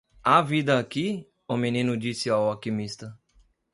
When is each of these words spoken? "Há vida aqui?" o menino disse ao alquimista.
"Há 0.25 0.41
vida 0.41 0.79
aqui?" 0.79 1.29
o 1.47 1.55
menino 1.55 1.95
disse 1.95 2.27
ao 2.27 2.49
alquimista. 2.49 3.15